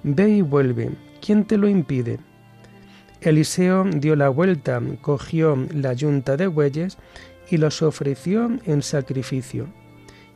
Ve 0.04 0.30
y 0.30 0.42
vuelve, 0.42 0.92
¿quién 1.20 1.46
te 1.46 1.58
lo 1.58 1.68
impide? 1.68 2.20
Eliseo 3.24 3.86
dio 3.86 4.18
la 4.18 4.28
vuelta, 4.28 4.82
cogió 5.00 5.56
la 5.74 5.94
yunta 5.94 6.36
de 6.36 6.48
bueyes 6.48 6.98
y 7.50 7.56
los 7.56 7.82
ofreció 7.82 8.52
en 8.66 8.82
sacrificio. 8.82 9.68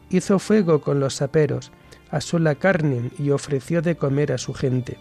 Hizo 0.10 0.40
fuego 0.40 0.80
con 0.80 1.02
los 1.02 1.22
aperos, 1.22 1.74
asó 2.12 2.40
la 2.40 2.56
carne 2.56 3.12
y 3.20 3.32
ofreció 3.32 3.82
de 3.82 3.98
comer 3.98 4.32
a 4.32 4.38
su 4.38 4.54
gente. 4.54 4.98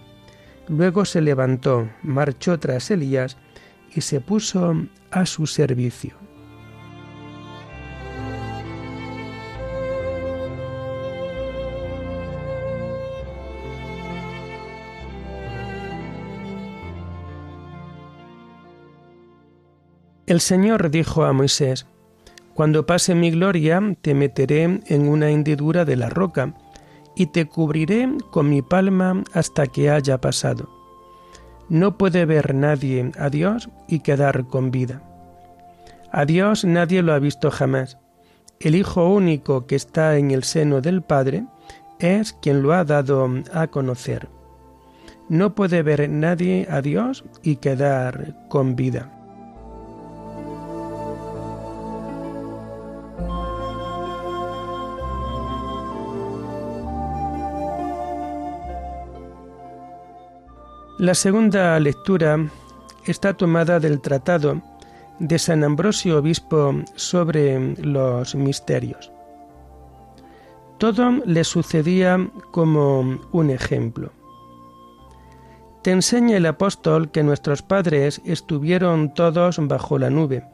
Luego 0.69 1.05
se 1.05 1.21
levantó, 1.21 1.88
marchó 2.02 2.59
tras 2.59 2.90
Elías 2.90 3.37
y 3.95 4.00
se 4.00 4.21
puso 4.21 4.75
a 5.12 5.25
su 5.25 5.47
servicio. 5.47 6.25
El 20.26 20.40
Señor 20.40 20.90
dijo 20.90 21.25
a 21.25 21.33
Moisés, 21.33 21.87
Cuando 22.52 22.85
pase 22.85 23.14
mi 23.14 23.30
gloria, 23.30 23.80
te 24.02 24.12
meteré 24.12 24.80
en 24.87 25.09
una 25.09 25.30
hendidura 25.30 25.85
de 25.85 25.95
la 25.95 26.09
roca, 26.09 26.52
y 27.14 27.26
te 27.26 27.47
cubriré 27.47 28.09
con 28.33 28.50
mi 28.50 28.61
palma 28.61 29.23
hasta 29.33 29.68
que 29.68 29.88
haya 29.88 30.21
pasado. 30.21 30.68
No 31.68 31.97
puede 31.97 32.25
ver 32.25 32.56
nadie 32.56 33.12
a 33.18 33.30
Dios 33.30 33.71
y 33.87 34.00
quedar 34.00 34.49
con 34.49 34.73
vida. 34.73 35.00
A 36.11 36.25
Dios 36.25 36.64
nadie 36.64 37.02
lo 37.02 37.12
ha 37.12 37.21
visto 37.21 37.52
jamás. 37.52 37.99
El 38.59 38.75
Hijo 38.75 39.09
único 39.09 39.66
que 39.66 39.76
está 39.76 40.16
en 40.16 40.33
el 40.33 40.42
seno 40.42 40.80
del 40.80 41.02
Padre 41.02 41.47
es 42.00 42.33
quien 42.33 42.62
lo 42.62 42.73
ha 42.75 42.85
dado 42.85 43.30
a 43.52 43.68
conocer. 43.68 44.28
No 45.28 45.54
puede 45.54 45.83
ver 45.83 46.09
nadie 46.11 46.66
a 46.68 46.83
Dios 46.83 47.25
y 47.42 47.56
quedar 47.56 48.35
con 48.49 48.75
vida. 48.75 49.15
La 60.98 61.14
segunda 61.14 61.78
lectura 61.78 62.48
está 63.04 63.35
tomada 63.35 63.78
del 63.78 64.00
tratado 64.00 64.62
de 65.18 65.38
San 65.38 65.62
Ambrosio 65.62 66.16
Obispo 66.16 66.74
sobre 66.94 67.76
los 67.76 68.35
misterios. 68.35 69.12
Todo 70.78 71.11
le 71.26 71.44
sucedía 71.44 72.30
como 72.50 73.20
un 73.30 73.50
ejemplo. 73.50 74.11
Te 75.82 75.90
enseña 75.90 76.38
el 76.38 76.46
apóstol 76.46 77.11
que 77.11 77.22
nuestros 77.22 77.61
padres 77.61 78.22
estuvieron 78.24 79.12
todos 79.12 79.59
bajo 79.68 79.98
la 79.98 80.09
nube, 80.09 80.44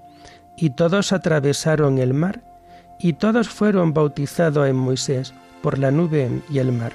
y 0.57 0.70
todos 0.70 1.12
atravesaron 1.12 1.98
el 1.98 2.14
mar, 2.14 2.42
y 2.98 3.12
todos 3.12 3.48
fueron 3.48 3.94
bautizados 3.94 4.66
en 4.66 4.74
Moisés 4.74 5.35
por 5.62 5.78
la 5.78 5.92
nube 5.92 6.42
y 6.50 6.59
el 6.59 6.72
mar. 6.72 6.94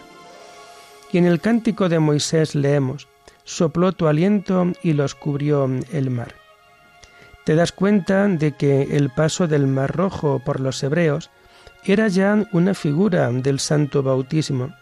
Y 1.13 1.17
en 1.17 1.25
el 1.25 1.39
cántico 1.39 1.87
de 1.87 1.99
Moisés 1.99 2.53
leemos, 2.53 3.07
sopló 3.47 3.93
tu 3.93 4.07
aliento 4.07 4.73
y 4.83 4.91
los 4.91 5.15
cubrió 5.15 5.69
el 5.93 6.09
mar. 6.09 6.35
Te 7.45 7.55
das 7.55 7.71
cuenta 7.71 8.27
de 8.27 8.51
que 8.57 8.97
el 8.97 9.09
paso 9.09 9.47
del 9.47 9.67
mar 9.67 9.95
rojo 9.95 10.41
por 10.43 10.59
los 10.59 10.83
hebreos 10.83 11.31
era 11.85 12.09
ya 12.09 12.45
una 12.51 12.73
figura 12.73 13.31
del 13.31 13.59
santo 13.59 14.03
bautismo, 14.03 14.75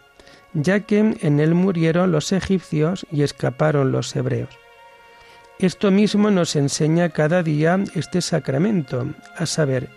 ya 0.52 0.80
que 0.80 1.16
en 1.20 1.38
él 1.38 1.54
murieron 1.54 2.10
los 2.10 2.32
egipcios 2.32 3.06
y 3.12 3.22
escaparon 3.22 3.92
los 3.92 4.14
hebreos. 4.16 4.50
Esto 5.60 5.92
mismo 5.92 6.32
nos 6.32 6.56
enseña 6.56 7.10
cada 7.10 7.44
día 7.44 7.78
este 7.94 8.20
sacramento, 8.20 9.06
a 9.36 9.46
saber, 9.46 9.88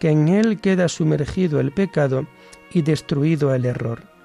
que 0.00 0.08
en 0.08 0.28
él 0.28 0.60
queda 0.62 0.88
sumergido 0.88 1.60
el 1.60 1.72
pecado 1.72 2.26
y 2.72 2.80
destruido 2.80 3.54
el 3.54 3.66
error 3.66 4.17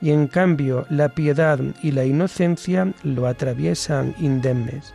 y 0.00 0.10
en 0.10 0.26
cambio 0.26 0.86
la 0.88 1.10
piedad 1.10 1.58
y 1.82 1.92
la 1.92 2.04
inocencia 2.04 2.92
lo 3.02 3.26
atraviesan 3.26 4.14
indemnes. 4.18 4.94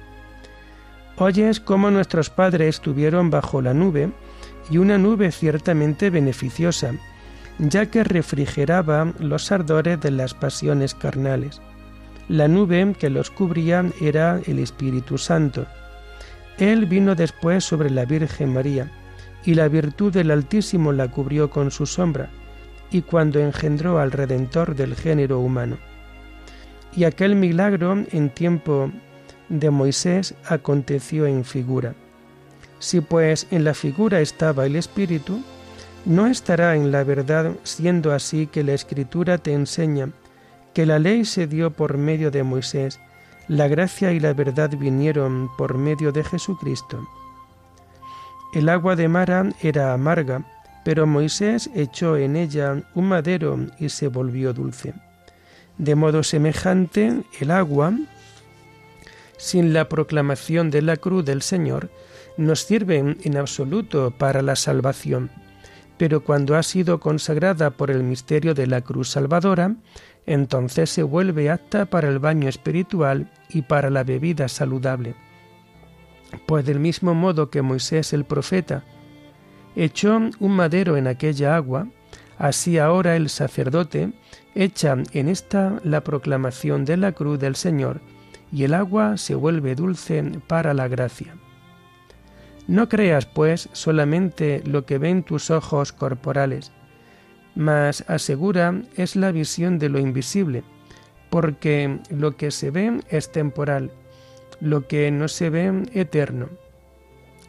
Oyes 1.18 1.60
cómo 1.60 1.91
nuestros 1.91 2.30
padres 2.30 2.76
estuvieron 2.76 3.30
bajo 3.30 3.62
la 3.62 3.74
nube, 3.74 4.12
y 4.70 4.80
una 4.80 4.98
nube 4.98 5.32
ciertamente 5.32 6.10
beneficiosa, 6.10 6.94
ya 7.60 7.86
que 7.86 8.04
refrigeraba 8.04 9.13
los 9.20 9.52
ardores 9.52 10.02
de 10.02 10.12
las 10.12 10.34
pasiones 10.34 10.96
carnales. 10.96 11.62
La 12.28 12.48
nube 12.48 12.96
que 13.00 13.12
los 13.12 13.30
cubría 13.30 13.86
era 14.02 14.41
el 14.48 14.58
Espíritu 14.60 15.20
Santo. 15.20 15.68
Él 16.58 16.88
vino 16.88 17.13
después 17.15 17.63
sobre 17.63 17.91
la 17.91 18.06
Virgen 18.06 18.54
María, 18.54 18.91
y 19.46 19.54
la 19.54 19.68
virtud 19.68 20.12
del 20.12 20.32
Altísimo 20.32 20.91
la 20.91 21.10
cubrió 21.10 21.52
con 21.52 21.70
su 21.70 21.86
sombra 21.86 22.30
y 22.91 23.02
cuando 23.02 23.39
engendró 23.39 24.00
al 24.00 24.12
Redentor 24.12 24.76
del 24.76 24.95
género 24.95 25.39
humano. 25.39 25.78
Y 26.95 27.04
aquel 27.04 27.36
milagro 27.36 28.04
en 28.12 28.30
tiempo 28.30 28.91
de 29.50 29.69
Moisés 29.69 30.34
aconteció 30.48 31.28
en 31.28 31.43
figura. 31.43 31.93
Si 32.80 33.02
pues 33.02 33.48
en 33.52 33.63
la 33.63 33.74
figura 33.74 34.21
estaba 34.21 34.65
el 34.65 34.76
Espíritu, 34.76 35.41
¿no 36.06 36.28
estará 36.28 36.76
en 36.76 36.91
la 36.91 37.04
verdad 37.04 37.52
siendo 37.63 38.13
así 38.13 38.48
que 38.48 38.63
la 38.63 38.74
Escritura 38.74 39.38
te 39.38 39.54
enseña 39.54 40.10
que 40.74 40.86
la 40.86 41.00
ley 41.00 41.26
se 41.26 41.48
dio 41.48 41.71
por 41.71 41.98
medio 41.98 42.32
de 42.32 42.43
Moisés, 42.43 43.00
la 43.48 43.67
gracia 43.67 44.12
y 44.12 44.19
la 44.19 44.34
verdad 44.34 44.71
vinieron 44.78 45.50
por 45.58 45.78
medio 45.78 46.12
de 46.12 46.24
Jesucristo? 46.24 47.08
El 48.54 48.69
agua 48.69 48.95
de 48.95 49.08
Mara 49.08 49.50
era 49.62 49.93
amarga, 49.93 50.45
pero 50.86 51.08
Moisés 51.08 51.71
echó 51.74 52.15
en 52.15 52.36
ella 52.36 52.84
un 52.93 53.08
madero 53.08 53.58
y 53.80 53.89
se 53.89 54.08
volvió 54.08 54.54
dulce. 54.54 54.93
De 55.80 55.95
modo 55.95 56.21
semejante, 56.21 57.24
el 57.39 57.50
agua, 57.50 57.98
sin 59.36 59.74
la 59.74 59.89
proclamación 59.89 60.69
de 60.69 60.84
la 60.84 60.95
cruz 60.95 61.26
del 61.26 61.41
Señor, 61.41 61.89
no 62.38 62.56
sirve 62.56 63.00
en 63.19 63.36
absoluto 63.36 64.12
para 64.12 64.43
la 64.43 64.56
salvación, 64.56 65.32
pero 65.98 66.24
cuando 66.24 66.56
ha 66.56 66.62
sido 66.62 67.00
consagrada 67.00 67.71
por 67.71 67.89
el 67.89 68.04
misterio 68.04 68.54
de 68.54 68.67
la 68.67 68.82
cruz 68.82 69.10
salvadora, 69.10 69.76
entonces 70.28 70.91
se 70.91 71.02
vuelve 71.02 71.50
apta 71.50 71.86
para 71.88 72.10
el 72.10 72.19
baño 72.19 72.48
espiritual 72.48 73.32
y 73.50 73.63
para 73.63 73.89
la 73.89 74.04
bebida 74.04 74.48
saludable. 74.50 75.15
Pues 76.45 76.63
del 76.63 76.80
mismo 76.80 77.15
modo 77.15 77.50
que 77.50 77.63
Moisés 77.63 78.13
el 78.13 78.24
profeta 78.24 78.84
echó 79.76 80.20
un 80.40 80.52
madero 80.52 80.98
en 80.98 81.08
aquella 81.08 81.56
agua, 81.56 81.88
así 82.38 82.78
ahora 82.78 83.16
el 83.16 83.30
sacerdote 83.30 84.14
echa 84.56 84.96
en 85.12 85.30
esta 85.30 85.80
la 85.84 86.02
proclamación 86.04 86.86
de 86.86 86.98
la 86.98 87.12
cruz 87.12 87.40
del 87.40 87.56
Señor, 87.56 88.02
y 88.52 88.64
el 88.64 88.74
agua 88.74 89.18
se 89.18 89.36
vuelve 89.36 89.76
dulce 89.76 90.24
para 90.48 90.74
la 90.74 90.88
gracia. 90.88 91.36
No 92.68 92.90
creas, 92.90 93.26
pues, 93.26 93.70
solamente 93.74 94.64
lo 94.66 94.86
que 94.86 94.98
ven 94.98 95.24
tus 95.24 95.52
ojos 95.52 95.92
corporales, 95.92 96.72
mas 97.54 98.04
asegura 98.08 98.82
es 98.96 99.16
la 99.16 99.32
visión 99.32 99.78
de 99.78 99.90
lo 99.90 100.00
invisible, 100.00 100.64
porque 101.30 102.00
lo 102.10 102.38
que 102.38 102.52
se 102.52 102.72
ve 102.72 103.02
es 103.10 103.32
temporal, 103.32 103.92
lo 104.62 104.88
que 104.88 105.12
no 105.12 105.28
se 105.28 105.50
ve 105.50 105.84
eterno. 105.94 106.50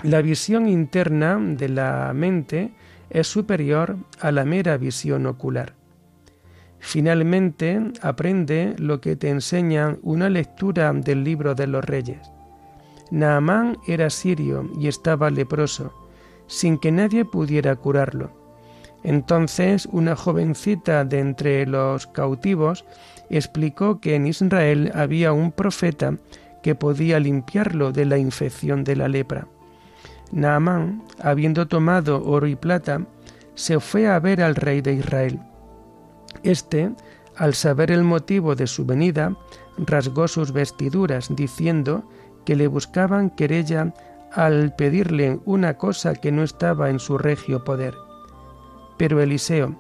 La 0.07 0.23
visión 0.23 0.69
interna 0.69 1.37
de 1.37 1.69
la 1.69 2.13
mente 2.15 2.71
es 3.11 3.27
superior 3.27 3.97
a 4.21 4.31
la 4.31 4.45
mera 4.45 4.77
visión 4.77 5.27
ocular. 5.27 5.75
Finalmente, 6.79 7.81
aprende 8.03 8.77
lo 8.79 9.01
que 9.01 9.17
te 9.17 9.31
enseña 9.31 9.97
una 10.03 10.31
lectura 10.31 10.93
del 10.93 11.25
libro 11.25 11.57
de 11.57 11.67
los 11.67 11.85
reyes. 11.85 12.21
Naamán 13.11 13.79
era 13.89 14.09
sirio 14.09 14.71
y 14.79 14.87
estaba 14.87 15.29
leproso, 15.29 15.93
sin 16.47 16.79
que 16.79 16.93
nadie 16.93 17.25
pudiera 17.25 17.75
curarlo. 17.75 18.31
Entonces 19.03 19.89
una 19.91 20.15
jovencita 20.15 21.05
de 21.05 21.19
entre 21.19 21.67
los 21.67 22.07
cautivos 22.07 22.85
explicó 23.29 24.01
que 24.01 24.15
en 24.15 24.29
Israel 24.29 24.93
había 24.95 25.33
un 25.33 25.51
profeta 25.51 26.17
que 26.63 26.77
podía 26.77 27.19
limpiarlo 27.19 27.91
de 27.91 28.05
la 28.05 28.19
infección 28.19 28.85
de 28.85 28.95
la 28.95 29.09
lepra. 29.09 29.49
Naamán, 30.33 31.03
habiendo 31.21 31.67
tomado 31.69 32.25
oro 32.25 32.47
y 32.47 32.57
plata, 32.57 33.01
se 33.55 33.81
fue 33.81 34.07
a 34.09 34.19
ver 34.19 34.43
al 34.43 34.55
rey 34.55 34.81
de 34.81 34.95
Israel. 34.95 35.41
Este, 36.43 36.91
al 37.37 37.55
saber 37.55 37.91
el 37.91 38.05
motivo 38.05 38.55
de 38.55 38.67
su 38.67 38.85
venida, 38.85 39.35
rasgó 39.79 40.29
sus 40.29 40.53
vestiduras, 40.53 41.29
diciendo 41.35 42.09
que 42.45 42.57
le 42.57 42.67
buscaban 42.67 43.31
querella 43.31 43.93
al 44.33 44.75
pedirle 44.77 45.41
una 45.45 45.75
cosa 45.75 46.15
que 46.15 46.33
no 46.33 46.43
estaba 46.43 46.91
en 46.91 46.99
su 46.99 47.19
regio 47.19 47.65
poder. 47.65 47.95
Pero 48.97 49.21
Eliseo 49.21 49.75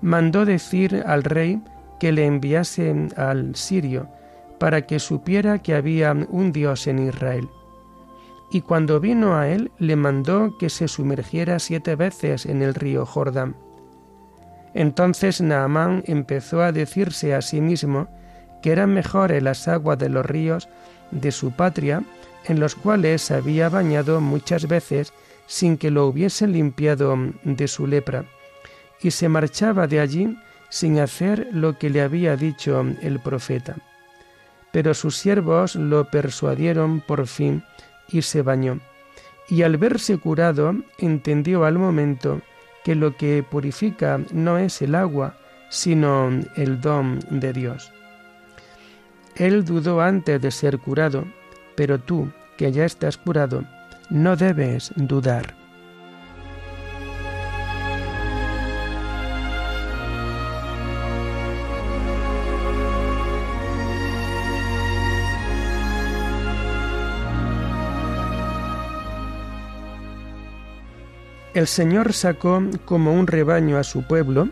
mandó 0.00 0.44
decir 0.44 1.02
al 1.06 1.24
rey 1.24 1.62
que 2.00 2.12
le 2.12 2.26
enviase 2.26 3.08
al 3.16 3.54
sirio, 3.54 4.08
para 4.58 4.86
que 4.86 4.98
supiera 4.98 5.58
que 5.60 5.74
había 5.74 6.12
un 6.12 6.52
Dios 6.52 6.86
en 6.86 7.08
Israel. 7.08 7.48
Y 8.52 8.60
cuando 8.60 9.00
vino 9.00 9.34
a 9.34 9.48
él, 9.48 9.72
le 9.78 9.96
mandó 9.96 10.58
que 10.58 10.68
se 10.68 10.86
sumergiera 10.86 11.58
siete 11.58 11.96
veces 11.96 12.44
en 12.44 12.60
el 12.60 12.74
río 12.74 13.06
Jordán. 13.06 13.56
Entonces 14.74 15.40
Naamán 15.40 16.04
empezó 16.06 16.60
a 16.60 16.70
decirse 16.70 17.34
a 17.34 17.40
sí 17.40 17.62
mismo 17.62 18.08
que 18.62 18.72
eran 18.72 18.92
mejores 18.92 19.42
las 19.42 19.68
aguas 19.68 19.98
de 19.98 20.10
los 20.10 20.26
ríos 20.26 20.68
de 21.10 21.32
su 21.32 21.52
patria, 21.52 22.02
en 22.44 22.60
los 22.60 22.74
cuales 22.74 23.22
se 23.22 23.34
había 23.34 23.70
bañado 23.70 24.20
muchas 24.20 24.68
veces 24.68 25.14
sin 25.46 25.78
que 25.78 25.90
lo 25.90 26.06
hubiesen 26.06 26.52
limpiado 26.52 27.16
de 27.44 27.68
su 27.68 27.86
lepra, 27.86 28.26
y 29.00 29.12
se 29.12 29.30
marchaba 29.30 29.86
de 29.86 30.00
allí 30.00 30.36
sin 30.68 30.98
hacer 30.98 31.48
lo 31.52 31.78
que 31.78 31.88
le 31.88 32.02
había 32.02 32.36
dicho 32.36 32.84
el 33.00 33.18
profeta. 33.18 33.76
Pero 34.72 34.92
sus 34.92 35.16
siervos 35.16 35.74
lo 35.74 36.10
persuadieron 36.10 37.00
por 37.00 37.26
fin 37.26 37.62
y 38.12 38.22
se 38.22 38.42
bañó. 38.42 38.78
Y 39.48 39.62
al 39.62 39.76
verse 39.76 40.18
curado, 40.18 40.74
entendió 40.98 41.64
al 41.64 41.78
momento 41.78 42.40
que 42.84 42.94
lo 42.94 43.16
que 43.16 43.44
purifica 43.48 44.20
no 44.32 44.58
es 44.58 44.82
el 44.82 44.94
agua, 44.94 45.36
sino 45.68 46.30
el 46.56 46.80
don 46.80 47.20
de 47.30 47.52
Dios. 47.52 47.92
Él 49.36 49.64
dudó 49.64 50.00
antes 50.00 50.40
de 50.40 50.50
ser 50.50 50.78
curado, 50.78 51.24
pero 51.74 51.98
tú, 51.98 52.30
que 52.56 52.70
ya 52.70 52.84
estás 52.84 53.16
curado, 53.16 53.64
no 54.10 54.36
debes 54.36 54.92
dudar. 54.96 55.61
El 71.54 71.66
Señor 71.66 72.12
sacó 72.12 72.62
como 72.84 73.12
un 73.12 73.26
rebaño 73.26 73.78
a 73.78 73.84
su 73.84 74.02
pueblo 74.02 74.48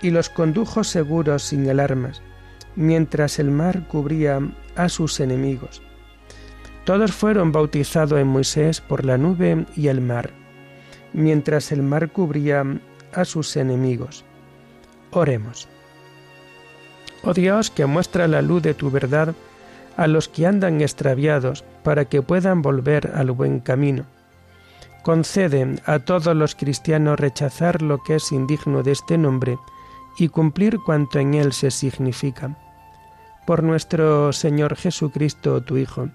y 0.00 0.10
los 0.10 0.28
condujo 0.28 0.82
seguros 0.82 1.44
sin 1.44 1.68
alarmas 1.70 2.22
mientras 2.76 3.38
el 3.38 3.50
mar 3.50 3.86
cubría 3.88 4.40
a 4.76 4.88
sus 4.88 5.20
enemigos. 5.20 5.82
Todos 6.84 7.12
fueron 7.12 7.52
bautizados 7.52 8.18
en 8.18 8.26
Moisés 8.26 8.80
por 8.80 9.04
la 9.04 9.18
nube 9.18 9.66
y 9.76 9.88
el 9.88 10.00
mar, 10.00 10.30
mientras 11.12 11.70
el 11.72 11.82
mar 11.82 12.10
cubría 12.10 12.64
a 13.12 13.24
sus 13.24 13.56
enemigos. 13.56 14.24
Oremos. 15.10 15.68
Oh 17.22 17.34
Dios, 17.34 17.70
que 17.70 17.86
muestra 17.86 18.26
la 18.26 18.42
luz 18.42 18.62
de 18.62 18.74
tu 18.74 18.90
verdad 18.90 19.34
a 19.96 20.06
los 20.06 20.28
que 20.28 20.46
andan 20.46 20.80
extraviados, 20.80 21.64
para 21.84 22.06
que 22.06 22.22
puedan 22.22 22.62
volver 22.62 23.12
al 23.14 23.30
buen 23.30 23.60
camino. 23.60 24.06
Concede 25.02 25.80
a 25.84 25.98
todos 25.98 26.36
los 26.36 26.54
cristianos 26.54 27.18
rechazar 27.18 27.82
lo 27.82 28.02
que 28.02 28.16
es 28.16 28.30
indigno 28.30 28.82
de 28.82 28.92
este 28.92 29.18
nombre 29.18 29.58
y 30.16 30.28
cumplir 30.28 30.78
cuanto 30.78 31.18
en 31.18 31.34
él 31.34 31.52
se 31.52 31.70
significa. 31.70 32.56
Por 33.46 33.62
nuestro 33.62 34.32
Señor 34.32 34.76
Jesucristo, 34.76 35.60
tu 35.62 35.76
Hijo, 35.76 36.08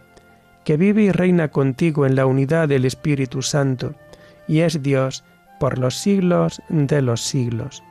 que 0.63 0.78
vive 0.78 1.04
y 1.04 1.12
reina 1.12 1.50
contigo 1.50 2.06
en 2.06 2.15
la 2.15 2.26
unidad 2.26 2.69
del 2.69 2.86
Espíritu 2.86 3.41
Santo, 3.41 3.95
y 4.47 4.60
es 4.60 4.82
Dios 4.82 5.23
por 5.60 5.78
los 5.78 5.95
siglos 5.95 6.62
de 6.69 7.02
los 7.02 7.21
siglos. 7.21 7.84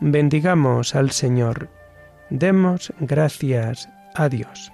Bendigamos 0.00 0.94
al 0.94 1.10
Señor. 1.10 1.68
Demos 2.30 2.92
gracias 3.00 3.88
a 4.14 4.28
Dios. 4.28 4.72